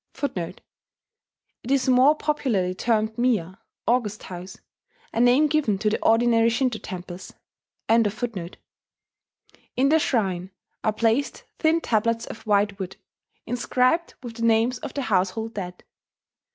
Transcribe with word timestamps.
[*It 0.15 0.63
is 1.69 1.87
more 1.87 2.15
popularly 2.15 2.73
termed 2.73 3.19
miya, 3.19 3.59
"august 3.87 4.23
house," 4.23 4.57
a 5.13 5.19
name 5.21 5.45
given 5.45 5.77
to 5.77 5.91
the 5.91 6.01
ordinary 6.03 6.49
Shinto 6.49 6.79
temples.] 6.79 7.33
In 7.87 8.01
the 8.01 9.99
shrine 9.99 10.49
are 10.83 10.91
placed 10.93 11.43
thin 11.59 11.81
tablets 11.81 12.25
of 12.25 12.47
white 12.47 12.79
wood, 12.79 12.95
inscribed 13.45 14.15
with 14.23 14.37
the 14.37 14.41
names 14.43 14.79
of 14.79 14.95
the 14.95 15.03
household 15.03 15.53
dead. 15.53 15.83